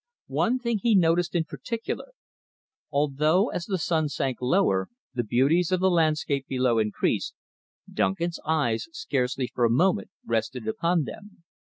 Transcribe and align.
One 0.33 0.57
thing 0.57 0.79
he 0.79 0.95
noticed 0.95 1.35
in 1.35 1.43
particular. 1.43 2.13
Although, 2.89 3.49
as 3.51 3.67
the 3.67 3.77
sun 3.77 4.09
sank 4.09 4.39
lower, 4.41 4.87
the 5.13 5.23
beauties 5.23 5.71
of 5.71 5.79
the 5.79 5.91
landscape 5.91 6.47
below 6.47 6.79
increased, 6.79 7.35
Duncan's 7.87 8.39
eyes 8.43 8.87
scarcely 8.93 9.45
for 9.53 9.63
a 9.63 9.69
moment 9.69 10.09
rested 10.25 10.67
upon 10.67 11.03
them. 11.03 11.43